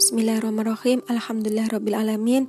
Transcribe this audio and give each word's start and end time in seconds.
Bismillahirrahmanirrahim. 0.00 1.04
Alhamdulillahirrahmanirrahim. 1.12 2.48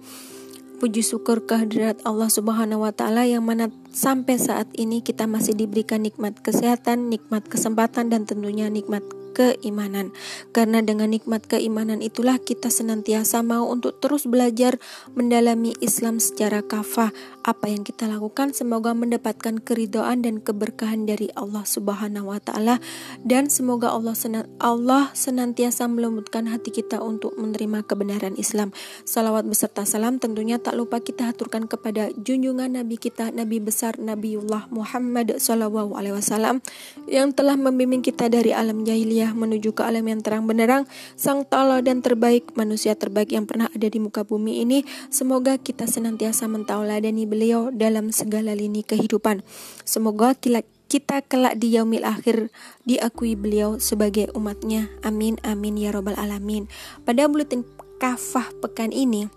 Puji 0.80 1.04
syukur 1.04 1.44
kehadirat 1.44 2.00
Allah 2.08 2.32
Subhanahu 2.32 2.88
wa 2.88 2.96
taala 2.96 3.28
yang 3.28 3.44
mana 3.44 3.68
sampai 3.92 4.40
saat 4.40 4.72
ini 4.80 5.04
kita 5.04 5.28
masih 5.28 5.60
diberikan 5.60 6.00
nikmat 6.00 6.40
kesehatan, 6.40 7.12
nikmat 7.12 7.44
kesempatan 7.52 8.08
dan 8.08 8.24
tentunya 8.24 8.72
nikmat 8.72 9.04
keimanan. 9.32 10.12
Karena 10.52 10.84
dengan 10.84 11.12
nikmat 11.12 11.48
keimanan 11.48 12.04
itulah 12.04 12.38
kita 12.38 12.68
senantiasa 12.68 13.42
mau 13.42 13.68
untuk 13.72 13.98
terus 14.04 14.28
belajar 14.28 14.78
mendalami 15.16 15.74
Islam 15.80 16.20
secara 16.20 16.62
kafah. 16.64 17.16
Apa 17.42 17.74
yang 17.74 17.82
kita 17.82 18.06
lakukan 18.06 18.54
semoga 18.54 18.94
mendapatkan 18.94 19.64
keridoan 19.64 20.22
dan 20.22 20.44
keberkahan 20.44 21.10
dari 21.10 21.34
Allah 21.34 21.66
Subhanahu 21.66 22.30
wa 22.30 22.38
taala 22.38 22.78
dan 23.26 23.50
semoga 23.50 23.90
Allah 23.90 24.14
Allah 24.62 25.10
senantiasa 25.16 25.90
melembutkan 25.90 26.46
hati 26.46 26.70
kita 26.70 27.02
untuk 27.02 27.34
menerima 27.40 27.86
kebenaran 27.86 28.38
Islam. 28.38 28.76
Salawat 29.06 29.46
beserta 29.46 29.86
salam 29.86 30.18
tentunya 30.18 30.58
tak 30.58 30.78
lupa 30.78 31.02
kita 31.02 31.30
haturkan 31.30 31.66
kepada 31.70 32.10
junjungan 32.18 32.74
Nabi 32.74 32.98
kita 32.98 33.30
Nabi 33.30 33.62
besar 33.62 33.98
Nabiullah 34.02 34.70
Muhammad 34.74 35.38
sallallahu 35.38 35.94
alaihi 35.94 36.18
wasallam 36.18 36.66
yang 37.06 37.30
telah 37.38 37.54
membimbing 37.54 38.02
kita 38.02 38.26
dari 38.26 38.52
alam 38.52 38.82
jahiliyah 38.82 39.21
hidayah 39.22 39.38
menuju 39.38 39.78
ke 39.78 39.86
alam 39.86 40.02
yang 40.10 40.26
terang 40.26 40.50
benderang, 40.50 40.90
sang 41.14 41.46
dan 41.86 42.02
terbaik, 42.02 42.58
manusia 42.58 42.98
terbaik 42.98 43.30
yang 43.30 43.46
pernah 43.46 43.70
ada 43.70 43.86
di 43.86 44.02
muka 44.02 44.26
bumi 44.26 44.66
ini. 44.66 44.82
Semoga 45.14 45.62
kita 45.62 45.86
senantiasa 45.86 46.50
mentauladani 46.50 47.30
beliau 47.30 47.70
dalam 47.70 48.10
segala 48.10 48.58
lini 48.58 48.82
kehidupan. 48.82 49.46
Semoga 49.86 50.34
kita 50.34 51.22
kelak 51.22 51.62
di 51.62 51.78
yaumil 51.78 52.02
akhir 52.02 52.50
diakui 52.90 53.38
beliau 53.38 53.78
sebagai 53.78 54.34
umatnya. 54.34 54.90
Amin, 55.06 55.38
amin, 55.46 55.78
ya 55.78 55.94
robbal 55.94 56.18
alamin. 56.18 56.66
Pada 57.06 57.30
buletin 57.30 57.62
kafah 58.02 58.50
pekan 58.58 58.90
ini, 58.90 59.30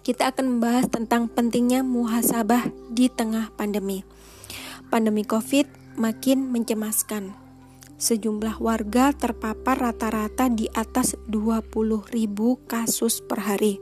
kita 0.00 0.32
akan 0.32 0.56
membahas 0.56 0.88
tentang 0.88 1.28
pentingnya 1.28 1.84
muhasabah 1.84 2.72
di 2.88 3.12
tengah 3.12 3.52
pandemi. 3.52 4.00
Pandemi 4.88 5.28
COVID 5.28 6.00
makin 6.00 6.48
mencemaskan 6.48 7.49
sejumlah 8.00 8.58
warga 8.64 9.12
terpapar 9.12 9.76
rata-rata 9.76 10.48
di 10.48 10.66
atas 10.72 11.14
20.000 11.28 12.08
kasus 12.64 13.20
per 13.20 13.44
hari. 13.44 13.78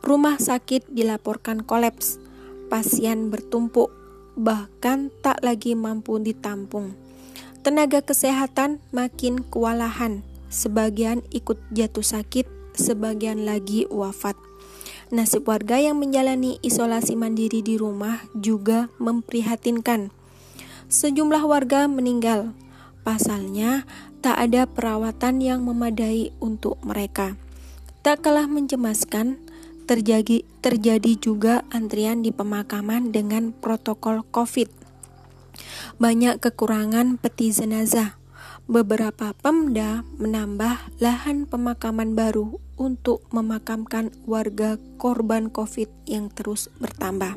Rumah 0.00 0.38
sakit 0.38 0.88
dilaporkan 0.88 1.66
kolaps, 1.66 2.22
pasien 2.70 3.28
bertumpuk, 3.28 3.90
bahkan 4.38 5.10
tak 5.20 5.42
lagi 5.42 5.74
mampu 5.74 6.16
ditampung. 6.22 6.94
Tenaga 7.60 8.00
kesehatan 8.00 8.80
makin 8.94 9.44
kewalahan, 9.44 10.24
sebagian 10.48 11.20
ikut 11.28 11.60
jatuh 11.74 12.06
sakit, 12.06 12.48
sebagian 12.72 13.44
lagi 13.44 13.84
wafat. 13.92 14.38
Nasib 15.10 15.50
warga 15.50 15.76
yang 15.76 15.98
menjalani 15.98 16.62
isolasi 16.62 17.18
mandiri 17.18 17.66
di 17.66 17.74
rumah 17.74 18.22
juga 18.32 18.88
memprihatinkan. 19.02 20.14
Sejumlah 20.86 21.44
warga 21.44 21.90
meninggal, 21.90 22.54
Pasalnya, 23.00 23.88
tak 24.20 24.36
ada 24.36 24.68
perawatan 24.68 25.40
yang 25.40 25.64
memadai 25.64 26.36
untuk 26.44 26.76
mereka. 26.84 27.40
Tak 28.04 28.24
kalah 28.24 28.48
mencemaskan, 28.48 29.40
terjadi, 29.88 30.44
terjadi 30.60 31.12
juga 31.16 31.66
antrian 31.72 32.20
di 32.20 32.32
pemakaman 32.32 33.12
dengan 33.12 33.56
protokol 33.56 34.24
COVID. 34.28 34.68
Banyak 36.00 36.40
kekurangan 36.40 37.20
peti 37.20 37.52
jenazah. 37.52 38.16
Beberapa 38.70 39.34
pemda 39.34 40.06
menambah 40.22 41.02
lahan 41.02 41.42
pemakaman 41.50 42.14
baru 42.14 42.62
untuk 42.78 43.26
memakamkan 43.34 44.14
warga 44.30 44.78
korban 44.94 45.50
COVID 45.50 45.90
yang 46.06 46.30
terus 46.30 46.70
bertambah. 46.78 47.34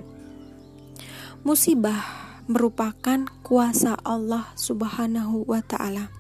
Musibah 1.42 2.33
merupakan 2.48 3.28
kuasa 3.42 3.96
Allah 4.04 4.52
Subhanahu 4.56 5.48
wa 5.48 5.62
taala. 5.64 6.12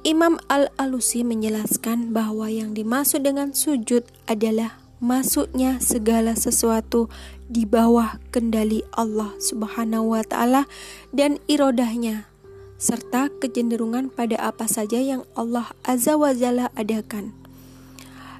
Imam 0.00 0.40
Al-Alusi 0.48 1.20
menjelaskan 1.26 2.16
bahwa 2.16 2.48
yang 2.48 2.72
dimaksud 2.72 3.20
dengan 3.20 3.52
sujud 3.52 4.00
adalah 4.24 4.80
masuknya 4.96 5.76
segala 5.76 6.32
sesuatu 6.32 7.12
di 7.50 7.66
bawah 7.66 8.22
kendali 8.30 8.86
Allah 8.94 9.34
Subhanahu 9.42 10.14
wa 10.14 10.22
taala 10.22 10.70
dan 11.10 11.42
irodahnya 11.50 12.30
serta 12.78 13.28
kecenderungan 13.42 14.08
pada 14.08 14.38
apa 14.38 14.70
saja 14.70 15.02
yang 15.02 15.26
Allah 15.34 15.74
Azza 15.82 16.14
wa 16.16 16.30
Jalla 16.30 16.70
adakan. 16.78 17.34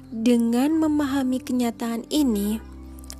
Dengan 0.09 0.79
memahami 0.81 1.37
kenyataan 1.43 2.09
ini, 2.09 2.57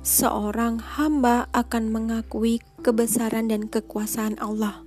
seorang 0.02 0.82
hamba 0.82 1.46
akan 1.54 1.94
mengakui 1.94 2.58
kebesaran 2.82 3.48
dan 3.52 3.70
kekuasaan 3.70 4.36
Allah. 4.42 4.82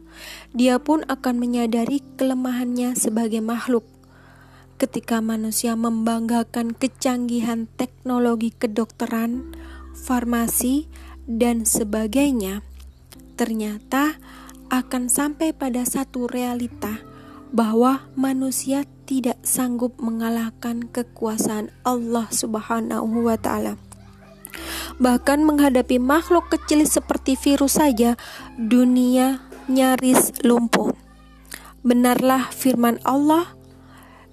Dia 0.52 0.78
pun 0.78 1.07
akan 1.07 1.40
menyadari 1.40 2.04
kelemahannya 2.19 2.94
sebagai 3.00 3.40
makhluk. 3.40 3.88
Ketika 4.75 5.24
manusia 5.24 5.72
membanggakan 5.80 6.75
kecanggihan 6.75 7.72
teknologi 7.80 8.52
kedokteran, 8.52 9.56
farmasi, 9.95 10.92
dan 11.25 11.65
sebagainya, 11.65 12.62
ternyata 13.33 14.21
akan 14.69 15.09
sampai 15.09 15.56
pada 15.57 15.81
satu 15.86 16.30
realita 16.30 17.01
bahwa 17.50 18.06
manusia 18.13 18.86
tidak 19.06 19.38
sanggup 19.45 19.97
mengalahkan 20.01 20.89
kekuasaan 20.89 21.74
Allah 21.86 22.30
Subhanahu 22.30 23.25
wa 23.25 23.38
taala. 23.38 23.77
Bahkan 24.97 25.44
menghadapi 25.44 26.00
makhluk 26.00 26.47
kecil 26.47 26.88
seperti 26.88 27.36
virus 27.36 27.77
saja, 27.77 28.15
dunia 28.56 29.44
nyaris 29.68 30.31
lumpuh. 30.42 30.95
Benarlah 31.86 32.50
firman 32.50 32.97
Allah 33.06 33.53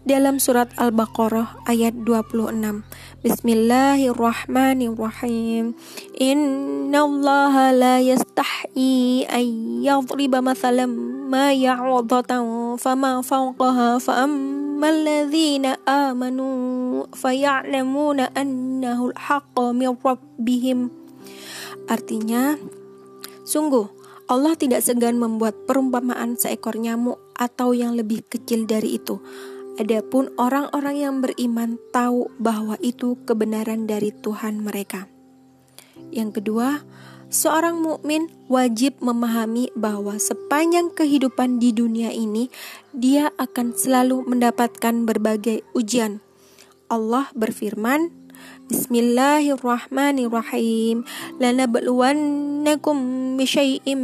dalam 0.02 0.38
surat 0.38 0.70
Al-Baqarah 0.78 1.66
ayat 1.68 1.94
26. 2.06 2.86
Bismillahirrahmanirrahim. 3.22 5.78
Innallaha 6.18 7.70
la 7.70 8.02
yastahi 8.02 9.22
ay 9.30 9.46
yadriba 9.86 10.42
mathalan 10.42 10.90
ma 11.30 11.54
ya'udatan 11.54 12.74
fama 12.82 13.22
fawqaha 13.22 14.02
fa 14.02 14.26
ammal 14.26 15.06
ladzina 15.06 15.78
amanu 15.86 17.06
faya'lamuna 17.14 18.34
annahu 18.34 19.14
al-haqqu 19.14 19.70
min 19.70 19.94
rabbihim. 20.02 20.90
Artinya, 21.86 22.58
sungguh 23.46 23.86
Allah 24.26 24.58
tidak 24.58 24.82
segan 24.82 25.22
membuat 25.22 25.54
perumpamaan 25.70 26.34
seekor 26.34 26.74
nyamuk 26.74 27.22
atau 27.38 27.70
yang 27.70 27.94
lebih 27.94 28.26
kecil 28.26 28.66
dari 28.66 28.98
itu 28.98 29.22
Adapun 29.80 30.28
orang-orang 30.36 30.96
yang 31.00 31.14
beriman 31.24 31.80
tahu 31.96 32.28
bahwa 32.36 32.76
itu 32.84 33.16
kebenaran 33.24 33.88
dari 33.88 34.12
Tuhan 34.12 34.60
mereka. 34.60 35.08
Yang 36.12 36.44
kedua, 36.44 36.84
seorang 37.32 37.80
mukmin 37.80 38.28
wajib 38.52 39.00
memahami 39.00 39.72
bahwa 39.72 40.20
sepanjang 40.20 40.92
kehidupan 40.92 41.56
di 41.56 41.72
dunia 41.72 42.12
ini 42.12 42.52
dia 42.92 43.32
akan 43.40 43.72
selalu 43.72 44.20
mendapatkan 44.28 45.08
berbagai 45.08 45.64
ujian. 45.72 46.20
Allah 46.92 47.32
berfirman, 47.32 48.21
Bismillahirrahmanirrahim. 48.72 51.04
Lanabluwannakum 51.36 53.36
bisyai'im 53.36 54.00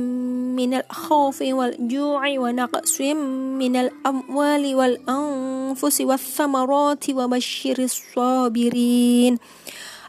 minal 0.53 0.85
khawfi 0.93 1.57
wal 1.57 1.73
ju'i 1.89 2.37
wa 2.37 2.53
naqsim 2.53 3.17
minal 3.57 3.89
amwali 4.05 4.77
wal 4.77 5.01
anfusi 5.09 6.05
was 6.05 6.21
samarati 6.21 7.17
wa 7.17 7.33
basyiris 7.33 7.97
sabirin. 8.13 9.41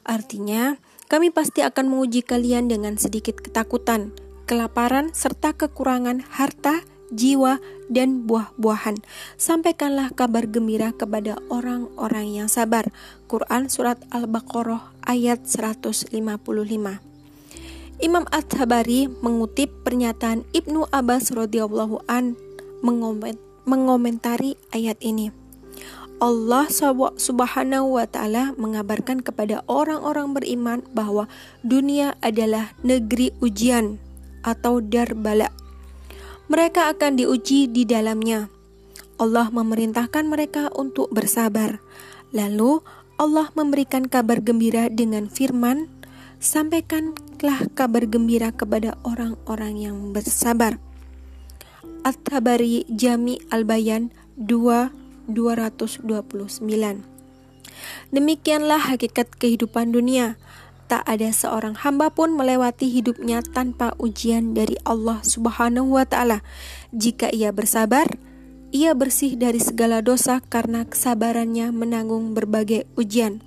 Artinya, 0.04 0.76
kami 1.08 1.32
pasti 1.32 1.64
akan 1.64 1.96
menguji 1.96 2.28
kalian 2.28 2.68
dengan 2.68 3.00
sedikit 3.00 3.40
ketakutan, 3.40 4.12
kelaparan, 4.44 5.16
serta 5.16 5.56
kekurangan 5.56 6.28
harta, 6.36 6.84
jiwa, 7.14 7.60
dan 7.90 8.30
buah-buahan. 8.30 9.02
Sampaikanlah 9.36 10.14
kabar 10.14 10.46
gembira 10.46 10.94
kepada 10.94 11.42
orang-orang 11.50 12.44
yang 12.44 12.50
sabar. 12.50 12.90
Quran 13.26 13.70
Surat 13.70 13.98
Al-Baqarah 14.14 14.94
ayat 15.06 15.46
155 15.46 16.14
Imam 18.00 18.24
At-Tabari 18.32 19.12
mengutip 19.20 19.84
pernyataan 19.84 20.48
Ibnu 20.56 20.88
Abbas 20.88 21.36
radhiyallahu 21.36 22.08
an 22.08 22.40
mengomentari 23.68 24.56
ayat 24.72 25.04
ini. 25.04 25.36
Allah 26.20 26.68
Subhanahu 27.16 28.00
wa 28.00 28.08
taala 28.08 28.56
mengabarkan 28.56 29.20
kepada 29.20 29.68
orang-orang 29.68 30.32
beriman 30.32 30.80
bahwa 30.96 31.28
dunia 31.64 32.16
adalah 32.24 32.72
negeri 32.88 33.36
ujian 33.44 34.00
atau 34.48 34.80
darbala 34.80 35.52
mereka 36.50 36.90
akan 36.90 37.16
diuji 37.16 37.70
di 37.70 37.86
dalamnya. 37.86 38.50
Allah 39.22 39.54
memerintahkan 39.54 40.26
mereka 40.26 40.74
untuk 40.74 41.14
bersabar. 41.14 41.78
Lalu 42.34 42.82
Allah 43.22 43.54
memberikan 43.54 44.10
kabar 44.10 44.42
gembira 44.42 44.90
dengan 44.90 45.30
firman, 45.30 45.86
"Sampaikanlah 46.42 47.70
kabar 47.78 48.10
gembira 48.10 48.50
kepada 48.50 48.98
orang-orang 49.06 49.78
yang 49.78 49.98
bersabar." 50.10 50.82
At-Tabari 52.02 52.90
Jami 52.90 53.38
Al-Bayan 53.54 54.10
2 54.40 54.90
229. 55.30 57.06
Demikianlah 58.10 58.90
hakikat 58.90 59.38
kehidupan 59.38 59.94
dunia. 59.94 60.42
Tak 60.90 61.06
ada 61.06 61.30
seorang 61.30 61.78
hamba 61.86 62.10
pun 62.10 62.34
melewati 62.34 62.90
hidupnya 62.90 63.46
tanpa 63.46 63.94
ujian 64.02 64.58
dari 64.58 64.74
Allah 64.82 65.22
Subhanahu 65.22 65.94
wa 65.94 66.02
Ta'ala. 66.10 66.42
Jika 66.90 67.30
ia 67.30 67.54
bersabar, 67.54 68.10
ia 68.74 68.98
bersih 68.98 69.38
dari 69.38 69.62
segala 69.62 70.02
dosa 70.02 70.42
karena 70.42 70.90
kesabarannya 70.90 71.70
menanggung 71.70 72.34
berbagai 72.34 72.90
ujian. 72.98 73.46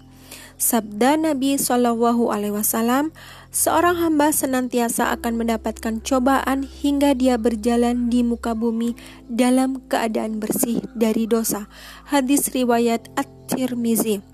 Sabda 0.54 1.18
Nabi 1.18 1.58
Shallallahu 1.58 2.30
Alaihi 2.30 2.54
Wasallam, 2.54 3.10
seorang 3.50 3.98
hamba 3.98 4.30
senantiasa 4.30 5.10
akan 5.10 5.42
mendapatkan 5.42 5.98
cobaan 5.98 6.62
hingga 6.62 7.18
dia 7.18 7.34
berjalan 7.42 8.06
di 8.06 8.22
muka 8.22 8.54
bumi 8.54 8.94
dalam 9.26 9.82
keadaan 9.90 10.38
bersih 10.38 10.78
dari 10.94 11.26
dosa. 11.26 11.66
Hadis 12.06 12.54
riwayat 12.54 13.10
At-Tirmizi. 13.18 14.31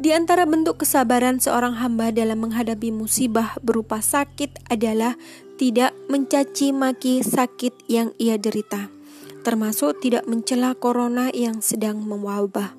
Di 0.00 0.16
antara 0.16 0.48
bentuk 0.48 0.80
kesabaran 0.80 1.44
seorang 1.44 1.76
hamba 1.76 2.08
dalam 2.08 2.40
menghadapi 2.40 2.88
musibah 2.88 3.60
berupa 3.60 4.00
sakit 4.00 4.72
adalah 4.72 5.12
tidak 5.60 5.92
mencaci 6.08 6.72
maki 6.72 7.20
sakit 7.20 7.84
yang 7.84 8.16
ia 8.16 8.40
derita, 8.40 8.88
termasuk 9.44 10.00
tidak 10.00 10.24
mencela 10.24 10.72
corona 10.72 11.28
yang 11.36 11.60
sedang 11.60 12.00
mewabah. 12.00 12.72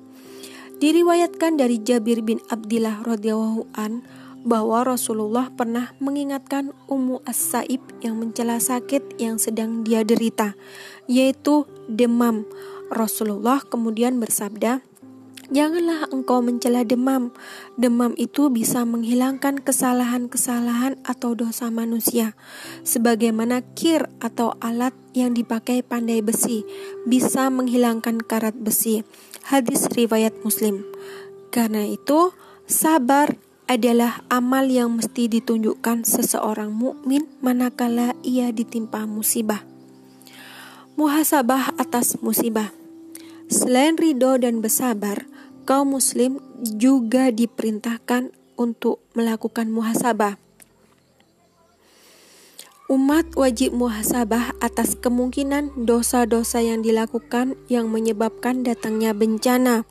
Diriwayatkan 0.82 1.62
dari 1.62 1.78
Jabir 1.78 2.26
bin 2.26 2.42
Abdillah 2.50 3.06
radhiyallahu 3.06 3.70
an 3.78 4.02
bahwa 4.42 4.82
Rasulullah 4.82 5.46
pernah 5.54 5.94
mengingatkan 6.02 6.74
Ummu 6.90 7.22
As-Saib 7.22 8.02
yang 8.02 8.18
mencela 8.18 8.58
sakit 8.58 9.22
yang 9.22 9.38
sedang 9.38 9.86
dia 9.86 10.02
derita, 10.02 10.58
yaitu 11.06 11.70
demam. 11.86 12.42
Rasulullah 12.90 13.62
kemudian 13.62 14.18
bersabda, 14.18 14.82
Janganlah 15.50 16.06
engkau 16.14 16.38
mencela 16.38 16.86
demam. 16.86 17.34
Demam 17.74 18.14
itu 18.14 18.46
bisa 18.46 18.86
menghilangkan 18.86 19.58
kesalahan-kesalahan 19.58 21.02
atau 21.02 21.34
dosa 21.34 21.66
manusia. 21.74 22.38
Sebagaimana 22.86 23.64
kir 23.74 24.06
atau 24.22 24.54
alat 24.62 24.94
yang 25.18 25.34
dipakai 25.34 25.82
pandai 25.82 26.22
besi 26.22 26.62
bisa 27.10 27.50
menghilangkan 27.50 28.22
karat 28.22 28.54
besi. 28.54 29.02
Hadis 29.42 29.90
riwayat 29.90 30.46
Muslim. 30.46 30.86
Karena 31.50 31.84
itu, 31.90 32.30
sabar 32.70 33.34
adalah 33.66 34.22
amal 34.28 34.68
yang 34.68 34.94
mesti 34.94 35.26
ditunjukkan 35.32 36.04
seseorang 36.04 36.70
mukmin 36.70 37.24
manakala 37.40 38.12
ia 38.20 38.52
ditimpa 38.52 39.08
musibah. 39.08 39.64
Muhasabah 41.00 41.80
atas 41.80 42.20
musibah. 42.20 42.70
Selain 43.48 43.96
ridho 43.96 44.36
dan 44.40 44.64
bersabar, 44.64 45.28
kaum 45.62 45.96
muslim 45.96 46.42
juga 46.60 47.30
diperintahkan 47.32 48.34
untuk 48.54 49.02
melakukan 49.16 49.70
muhasabah. 49.70 50.38
Umat 52.92 53.32
wajib 53.40 53.72
muhasabah 53.72 54.52
atas 54.60 54.98
kemungkinan 55.00 55.88
dosa-dosa 55.88 56.60
yang 56.60 56.84
dilakukan 56.84 57.56
yang 57.72 57.88
menyebabkan 57.88 58.60
datangnya 58.60 59.16
bencana. 59.16 59.88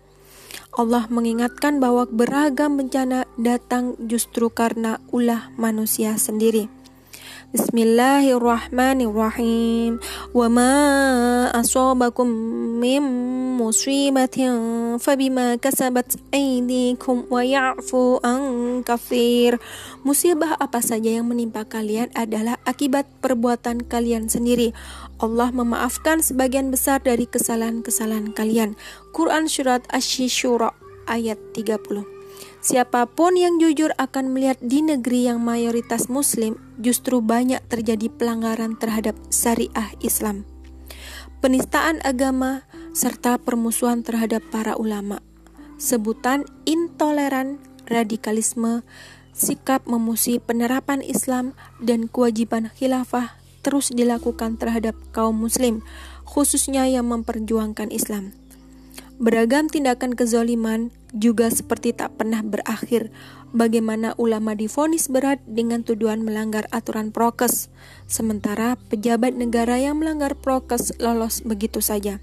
Allah 0.77 1.09
mengingatkan 1.09 1.81
bahwa 1.81 2.05
beragam 2.05 2.77
bencana 2.77 3.25
datang 3.41 3.97
justru 4.05 4.53
karena 4.53 5.01
ulah 5.09 5.49
manusia 5.57 6.13
sendiri. 6.15 6.80
Bismillahirrahmanirrahim. 7.51 9.99
Wa 10.31 10.47
ma 10.47 10.71
asabakum 11.51 12.31
min 12.79 13.03
musibatin 13.59 14.95
fabima 14.95 15.59
kasabat 15.59 16.15
aydikum 16.31 17.27
wa 17.27 17.43
ya'fu 17.43 18.23
an 18.23 18.79
kafir. 18.87 19.59
Musibah 20.07 20.55
apa 20.63 20.79
saja 20.79 21.19
yang 21.19 21.27
menimpa 21.27 21.67
kalian 21.67 22.07
adalah 22.15 22.55
akibat 22.63 23.03
perbuatan 23.19 23.83
kalian 23.83 24.31
sendiri. 24.31 24.71
Allah 25.19 25.51
memaafkan 25.51 26.23
sebagian 26.23 26.71
besar 26.71 27.03
dari 27.03 27.27
kesalahan-kesalahan 27.27 28.31
kalian. 28.31 28.79
Quran 29.11 29.51
Surat 29.51 29.83
Asy-Syura 29.91 30.71
ayat 31.03 31.35
30. 31.51 32.20
Siapa 32.61 33.09
pun 33.09 33.33
yang 33.33 33.57
jujur 33.57 33.89
akan 33.97 34.37
melihat 34.37 34.57
di 34.61 34.85
negeri 34.85 35.29
yang 35.29 35.41
mayoritas 35.41 36.09
Muslim, 36.09 36.61
justru 36.77 37.21
banyak 37.21 37.61
terjadi 37.65 38.09
pelanggaran 38.13 38.77
terhadap 38.77 39.17
syariah 39.33 39.93
Islam, 40.01 40.45
penistaan 41.41 42.01
agama, 42.05 42.65
serta 42.93 43.41
permusuhan 43.41 44.05
terhadap 44.05 44.45
para 44.53 44.77
ulama. 44.77 45.25
Sebutan 45.81 46.45
intoleran, 46.69 47.57
radikalisme, 47.89 48.85
sikap 49.33 49.89
memusi 49.89 50.37
penerapan 50.37 51.01
Islam, 51.01 51.57
dan 51.81 52.05
kewajiban 52.05 52.69
khilafah 52.77 53.41
terus 53.61 53.93
dilakukan 53.93 54.57
terhadap 54.57 54.97
kaum 55.13 55.37
Muslim, 55.37 55.85
khususnya 56.25 56.85
yang 56.89 57.09
memperjuangkan 57.09 57.93
Islam. 57.93 58.40
Beragam 59.21 59.69
tindakan 59.69 60.17
kezoliman 60.17 60.89
juga 61.13 61.53
seperti 61.53 61.93
tak 61.93 62.17
pernah 62.17 62.41
berakhir. 62.41 63.13
Bagaimana 63.53 64.17
ulama 64.17 64.57
difonis 64.57 65.13
berat 65.13 65.37
dengan 65.45 65.85
tuduhan 65.85 66.25
melanggar 66.25 66.65
aturan 66.73 67.13
prokes, 67.13 67.69
sementara 68.09 68.81
pejabat 68.89 69.37
negara 69.37 69.77
yang 69.77 70.01
melanggar 70.01 70.33
prokes 70.33 70.97
lolos 70.97 71.45
begitu 71.45 71.85
saja. 71.85 72.17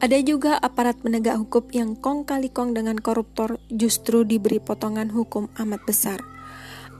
Ada 0.00 0.24
juga 0.24 0.56
aparat 0.56 1.04
penegak 1.04 1.36
hukum 1.36 1.68
yang 1.68 1.92
kong 1.92 2.24
kali 2.24 2.48
kong 2.48 2.72
dengan 2.72 2.96
koruptor 2.96 3.60
justru 3.68 4.24
diberi 4.24 4.56
potongan 4.56 5.12
hukum 5.12 5.52
amat 5.60 5.84
besar. 5.84 6.24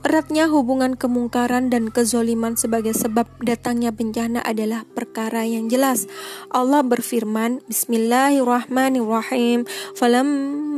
Eratnya 0.01 0.49
hubungan 0.49 0.97
kemungkaran 0.97 1.69
dan 1.69 1.93
kezoliman 1.93 2.57
sebagai 2.57 2.97
sebab 2.97 3.29
datangnya 3.45 3.93
bencana 3.93 4.41
adalah 4.41 4.81
perkara 4.97 5.45
yang 5.45 5.69
jelas. 5.69 6.09
Allah 6.49 6.81
berfirman, 6.81 7.61
Bismillahirrahmanirrahim. 7.69 9.69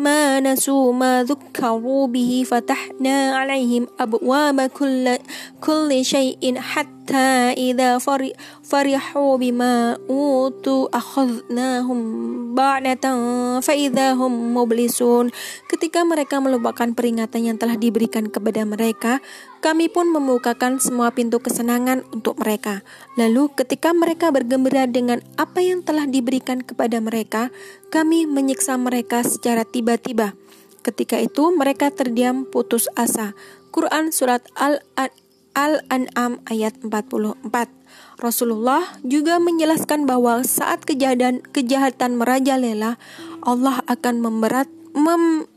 Falamma 0.03 0.43
nasu 0.43 0.91
ma 0.91 1.23
dhukkaru 1.23 2.11
bihi 2.11 2.43
fatahna 2.43 3.39
alaihim 3.39 3.87
abwaba 3.95 4.67
kulli, 4.67 5.15
kulli 5.63 6.03
syai'in 6.03 6.59
hatta 6.59 7.55
idha 7.55 8.03
farihu 8.67 9.39
bima 9.39 9.95
utu 10.11 10.91
akhadnahum 10.91 12.51
ba'datan 12.51 13.63
faidahum 13.63 14.51
mublisun. 14.51 15.31
Ketika 15.71 16.03
mereka 16.03 16.43
melupakan 16.43 16.91
peringatan 16.91 17.47
yang 17.47 17.55
telah 17.55 17.79
diberikan 17.79 18.27
kepada 18.27 18.67
mereka, 18.67 19.23
kami 19.63 19.87
pun 19.87 20.11
membukakan 20.11 20.83
semua 20.83 21.15
pintu 21.15 21.39
kesenangan 21.39 22.03
untuk 22.11 22.35
mereka. 22.43 22.83
Lalu, 23.15 23.47
ketika 23.55 23.95
mereka 23.95 24.27
bergembira 24.27 24.83
dengan 24.91 25.23
apa 25.39 25.63
yang 25.63 25.87
telah 25.87 26.03
diberikan 26.03 26.59
kepada 26.59 26.99
mereka, 26.99 27.47
kami 27.87 28.27
menyiksa 28.27 28.75
mereka 28.75 29.23
secara 29.23 29.63
tiba-tiba. 29.63 30.35
Ketika 30.83 31.15
itu, 31.23 31.55
mereka 31.55 31.95
terdiam 31.95 32.43
putus 32.43 32.91
asa. 32.99 33.39
Quran 33.71 34.11
Surat 34.11 34.43
Al-An'am 35.55 36.43
ayat 36.43 36.75
44 36.83 37.39
Rasulullah 38.19 38.83
juga 39.07 39.39
menjelaskan 39.39 40.03
bahwa 40.03 40.43
saat 40.43 40.83
kejahatan, 40.83 41.39
kejahatan 41.55 42.19
merajalela, 42.19 42.99
Allah 43.39 43.79
akan 43.87 44.19
memberat, 44.19 44.67
mem, 44.91 45.47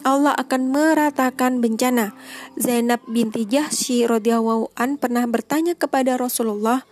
Allah 0.00 0.32
akan 0.32 0.72
meratakan 0.72 1.60
bencana. 1.60 2.16
Zainab 2.56 3.04
binti 3.04 3.44
Jahsy 3.44 4.08
radhiyallahu 4.08 4.72
an 4.72 4.96
pernah 4.96 5.28
bertanya 5.28 5.76
kepada 5.76 6.16
Rasulullah, 6.16 6.88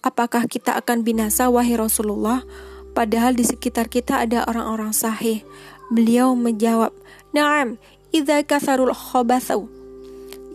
"Apakah 0.00 0.48
kita 0.48 0.72
akan 0.80 1.04
binasa 1.04 1.52
wahai 1.52 1.76
Rasulullah?" 1.76 2.40
Padahal 2.96 3.36
di 3.36 3.44
sekitar 3.44 3.92
kita 3.92 4.24
ada 4.24 4.48
orang-orang 4.48 4.96
sahih. 4.96 5.44
Beliau 5.92 6.32
menjawab, 6.32 6.96
"Na'am, 7.36 7.76
idza 8.08 8.40
kasarul 8.40 8.96
khabathu." 8.96 9.68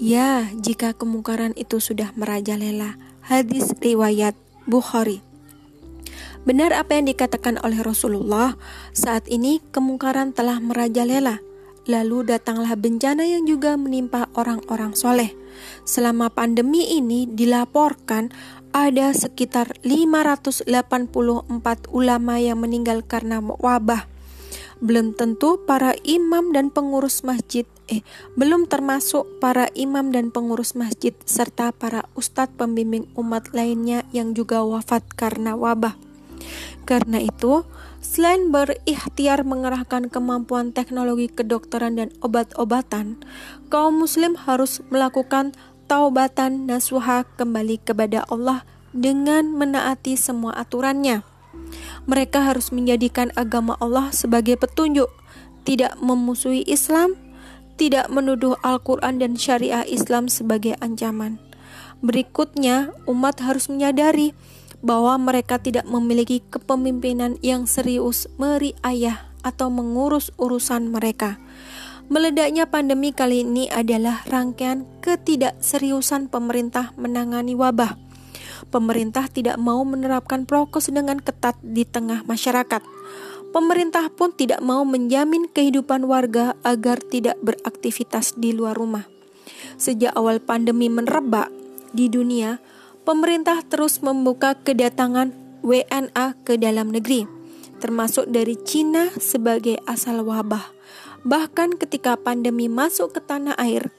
Ya, 0.01 0.49
jika 0.57 0.97
kemungkaran 0.97 1.53
itu 1.53 1.77
sudah 1.77 2.09
merajalela. 2.17 2.97
Hadis 3.21 3.69
riwayat 3.77 4.33
Bukhari. 4.65 5.21
Benar 6.41 6.73
apa 6.73 6.97
yang 6.97 7.05
dikatakan 7.05 7.61
oleh 7.61 7.85
Rasulullah, 7.85 8.57
saat 8.97 9.29
ini 9.29 9.61
kemungkaran 9.69 10.33
telah 10.33 10.57
merajalela 10.57 11.37
Lalu 11.89 12.29
datanglah 12.29 12.77
bencana 12.77 13.25
yang 13.25 13.49
juga 13.49 13.73
menimpa 13.73 14.29
orang-orang 14.37 14.93
soleh. 14.93 15.33
Selama 15.81 16.29
pandemi 16.29 16.93
ini 16.93 17.25
dilaporkan 17.25 18.29
ada 18.71 19.11
sekitar 19.11 19.75
584 19.83 20.69
ulama 21.91 22.39
yang 22.39 22.61
meninggal 22.61 23.03
karena 23.03 23.41
wabah. 23.41 24.07
Belum 24.81 25.13
tentu 25.13 25.61
para 25.69 25.93
imam 26.01 26.49
dan 26.49 26.73
pengurus 26.73 27.21
masjid, 27.21 27.69
eh, 27.85 28.01
belum 28.33 28.65
termasuk 28.65 29.37
para 29.37 29.69
imam 29.77 30.09
dan 30.09 30.33
pengurus 30.33 30.73
masjid 30.73 31.13
serta 31.21 31.69
para 31.69 32.09
ustadz 32.17 32.57
pembimbing 32.57 33.05
umat 33.13 33.53
lainnya 33.53 34.09
yang 34.09 34.33
juga 34.33 34.65
wafat 34.65 35.05
karena 35.13 35.53
wabah. 35.53 36.10
Karena 36.91 37.23
itu, 37.23 37.63
Selain 38.01 38.49
berikhtiar 38.49 39.45
mengerahkan 39.45 40.09
kemampuan 40.09 40.73
teknologi 40.73 41.29
kedokteran 41.29 42.01
dan 42.01 42.09
obat-obatan, 42.25 43.21
kaum 43.69 44.01
muslim 44.01 44.33
harus 44.33 44.81
melakukan 44.89 45.53
taubatan 45.85 46.65
nasuha 46.65 47.29
kembali 47.37 47.77
kepada 47.77 48.25
Allah 48.25 48.65
dengan 48.89 49.53
menaati 49.53 50.17
semua 50.17 50.57
aturannya. 50.57 51.21
Mereka 52.09 52.41
harus 52.41 52.73
menjadikan 52.73 53.29
agama 53.37 53.77
Allah 53.77 54.09
sebagai 54.09 54.57
petunjuk, 54.57 55.13
tidak 55.61 55.93
memusuhi 56.01 56.65
Islam, 56.65 57.13
tidak 57.77 58.09
menuduh 58.09 58.57
Al-Quran 58.65 59.21
dan 59.21 59.37
syariah 59.37 59.85
Islam 59.85 60.25
sebagai 60.25 60.73
ancaman. 60.81 61.37
Berikutnya, 62.01 62.97
umat 63.05 63.45
harus 63.45 63.69
menyadari 63.69 64.33
bahwa 64.81 65.17
mereka 65.21 65.61
tidak 65.61 65.85
memiliki 65.85 66.41
kepemimpinan 66.49 67.37
yang 67.45 67.69
serius 67.69 68.25
meriayah 68.41 69.29
atau 69.41 69.69
mengurus 69.69 70.29
urusan 70.37 70.89
mereka. 70.89 71.37
Meledaknya 72.11 72.67
pandemi 72.67 73.15
kali 73.15 73.47
ini 73.47 73.71
adalah 73.71 74.25
rangkaian 74.27 74.83
ketidakseriusan 74.99 76.27
pemerintah 76.27 76.91
menangani 76.99 77.55
wabah. 77.55 77.95
Pemerintah 78.67 79.31
tidak 79.31 79.55
mau 79.55 79.81
menerapkan 79.87 80.43
prokes 80.43 80.91
dengan 80.91 81.23
ketat 81.23 81.55
di 81.63 81.87
tengah 81.87 82.27
masyarakat. 82.27 82.83
Pemerintah 83.55 84.11
pun 84.11 84.35
tidak 84.35 84.59
mau 84.59 84.83
menjamin 84.83 85.47
kehidupan 85.47 86.03
warga 86.07 86.55
agar 86.67 86.99
tidak 86.99 87.39
beraktivitas 87.43 88.35
di 88.35 88.55
luar 88.55 88.75
rumah. 88.75 89.07
Sejak 89.75 90.11
awal 90.15 90.43
pandemi 90.43 90.87
merebak 90.87 91.47
di 91.91 92.07
dunia, 92.07 92.63
pemerintah 93.03 93.61
terus 93.65 93.99
membuka 94.05 94.57
kedatangan 94.57 95.33
WNA 95.61 96.41
ke 96.45 96.57
dalam 96.57 96.89
negeri, 96.89 97.25
termasuk 97.77 98.29
dari 98.29 98.57
Cina 98.61 99.09
sebagai 99.17 99.77
asal 99.85 100.25
wabah. 100.25 100.73
Bahkan 101.21 101.77
ketika 101.77 102.17
pandemi 102.17 102.65
masuk 102.65 103.13
ke 103.13 103.21
tanah 103.21 103.53
air, 103.61 103.93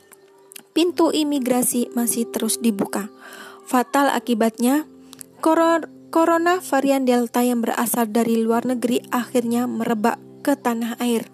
pintu 0.74 1.14
imigrasi 1.14 1.90
masih 1.94 2.26
terus 2.26 2.58
dibuka. 2.58 3.14
Fatal 3.62 4.10
akibatnya, 4.10 4.90
corona 5.38 6.58
varian 6.58 7.06
Delta 7.06 7.46
yang 7.46 7.62
berasal 7.62 8.10
dari 8.10 8.42
luar 8.42 8.66
negeri 8.66 9.06
akhirnya 9.14 9.70
merebak 9.70 10.18
ke 10.42 10.58
tanah 10.58 10.98
air. 10.98 11.30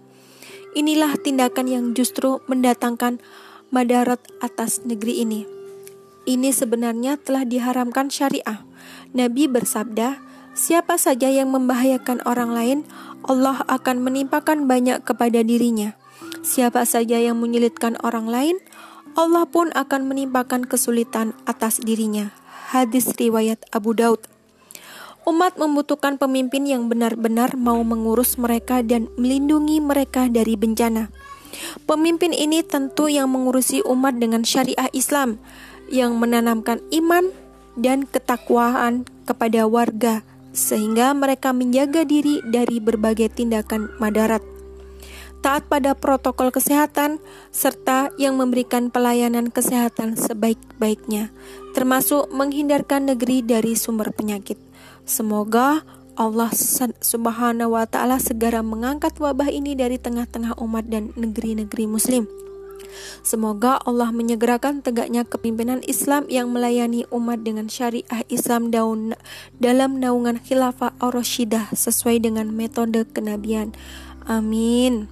Inilah 0.77 1.17
tindakan 1.17 1.67
yang 1.73 1.85
justru 1.97 2.45
mendatangkan 2.45 3.25
madarat 3.73 4.21
atas 4.45 4.85
negeri 4.85 5.25
ini. 5.25 5.58
Ini 6.29 6.53
sebenarnya 6.53 7.17
telah 7.17 7.49
diharamkan 7.49 8.13
syariah. 8.13 8.61
Nabi 9.17 9.49
bersabda, 9.49 10.21
"Siapa 10.53 11.01
saja 11.01 11.33
yang 11.33 11.49
membahayakan 11.57 12.21
orang 12.29 12.53
lain, 12.53 12.79
Allah 13.25 13.65
akan 13.65 14.05
menimpakan 14.05 14.69
banyak 14.69 15.01
kepada 15.09 15.41
dirinya. 15.41 15.97
Siapa 16.45 16.85
saja 16.85 17.17
yang 17.17 17.41
menyulitkan 17.41 17.97
orang 18.05 18.29
lain, 18.29 18.61
Allah 19.17 19.49
pun 19.49 19.73
akan 19.73 20.05
menimpakan 20.05 20.69
kesulitan 20.69 21.33
atas 21.49 21.81
dirinya." 21.81 22.29
Hadis 22.77 23.09
riwayat 23.17 23.65
Abu 23.73 23.97
Daud. 23.97 24.21
Umat 25.25 25.57
membutuhkan 25.57 26.21
pemimpin 26.21 26.69
yang 26.69 26.93
benar-benar 26.93 27.57
mau 27.57 27.81
mengurus 27.81 28.37
mereka 28.37 28.85
dan 28.85 29.09
melindungi 29.17 29.81
mereka 29.81 30.29
dari 30.29 30.61
bencana. 30.61 31.09
Pemimpin 31.89 32.37
ini 32.37 32.61
tentu 32.61 33.09
yang 33.09 33.33
mengurusi 33.33 33.81
umat 33.89 34.21
dengan 34.21 34.45
syariah 34.45 34.93
Islam, 34.93 35.41
yang 35.89 36.17
menanamkan 36.21 36.81
iman 36.93 37.33
dan 37.79 38.05
ketakwaan 38.05 39.07
kepada 39.25 39.65
warga 39.69 40.27
sehingga 40.51 41.13
mereka 41.13 41.55
menjaga 41.55 42.03
diri 42.03 42.41
dari 42.43 42.81
berbagai 42.83 43.31
tindakan 43.31 43.93
madarat. 44.03 44.43
Taat 45.39 45.71
pada 45.71 45.95
protokol 45.95 46.51
kesehatan 46.51 47.23
serta 47.55 48.11
yang 48.19 48.35
memberikan 48.35 48.91
pelayanan 48.91 49.55
kesehatan 49.55 50.19
sebaik-baiknya, 50.19 51.31
termasuk 51.79 52.27
menghindarkan 52.35 53.15
negeri 53.15 53.47
dari 53.47 53.79
sumber 53.79 54.11
penyakit. 54.11 54.59
Semoga 55.07 55.87
Allah 56.19 56.51
Subhanahu 56.99 57.79
wa 57.79 57.87
taala 57.87 58.19
segera 58.19 58.67
mengangkat 58.67 59.15
wabah 59.23 59.47
ini 59.55 59.79
dari 59.79 60.03
tengah-tengah 60.03 60.59
umat 60.59 60.91
dan 60.91 61.15
negeri-negeri 61.15 61.87
muslim. 61.87 62.27
Semoga 63.23 63.77
Allah 63.85 64.09
menyegerakan 64.15 64.81
tegaknya 64.81 65.27
kepimpinan 65.27 65.85
Islam 65.85 66.25
yang 66.33 66.49
melayani 66.55 67.05
umat 67.13 67.45
dengan 67.45 67.69
syariah 67.69 68.25
Islam 68.33 68.73
daun, 68.73 69.15
dalam 69.61 70.01
naungan 70.01 70.41
khilafah 70.41 70.97
ar-rasyidah 71.03 71.75
sesuai 71.77 72.25
dengan 72.25 72.49
metode 72.49 73.05
kenabian. 73.11 73.77
Amin. 74.25 75.09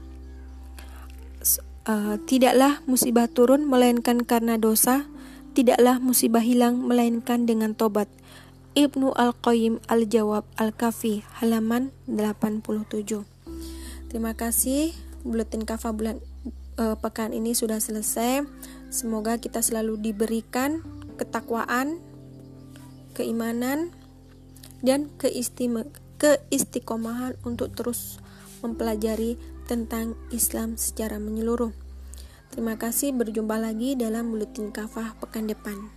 Uh, 1.87 2.19
tidaklah 2.27 2.83
musibah 2.91 3.31
turun 3.31 3.63
melainkan 3.71 4.27
karena 4.27 4.59
dosa, 4.59 5.07
tidaklah 5.55 6.03
musibah 6.03 6.43
hilang 6.43 6.83
melainkan 6.83 7.47
dengan 7.47 7.79
tobat. 7.79 8.11
Ibnu 8.77 9.17
Al-Qayyim 9.17 9.81
Al-Jawab 9.89 10.45
Al-Kafi 10.61 11.25
halaman 11.41 11.97
87. 12.05 13.25
Terima 14.13 14.37
kasih 14.37 14.93
buletin 15.25 15.65
kafa 15.65 15.97
bulan 15.97 16.21
uh, 16.77 16.97
pekan 17.01 17.33
ini 17.33 17.57
sudah 17.57 17.81
selesai. 17.81 18.45
Semoga 18.93 19.41
kita 19.41 19.61
selalu 19.61 20.01
diberikan 20.01 20.81
ketakwaan, 21.17 22.01
keimanan, 23.17 23.91
dan 24.85 25.09
keistiqomahan 25.19 27.35
untuk 27.43 27.73
terus 27.73 28.21
mempelajari 28.61 29.41
tentang 29.67 30.15
Islam 30.31 30.79
secara 30.79 31.19
menyeluruh. 31.19 31.73
Terima 32.53 32.79
kasih, 32.79 33.13
berjumpa 33.13 33.59
lagi 33.59 33.97
dalam 33.99 34.31
Buletin 34.33 34.71
Kafah 34.71 35.19
pekan 35.19 35.51
depan. 35.51 35.96